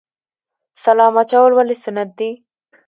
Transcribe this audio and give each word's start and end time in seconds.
سلام 0.83 1.13
اچول 1.21 1.51
ولې 1.55 1.75
سنت 1.83 2.09
دي؟ 2.19 2.31